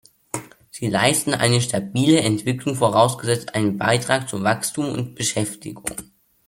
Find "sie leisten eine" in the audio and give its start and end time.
0.71-1.61